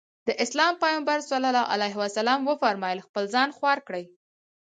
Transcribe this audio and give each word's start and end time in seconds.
د 0.27 0.29
اسلام 0.43 0.73
پيغمبر 0.83 1.17
ص 1.29 1.31
وفرمايل 2.49 2.99
خپل 3.07 3.23
ځان 3.33 3.49
خوار 3.57 3.79
کړي. 3.87 4.03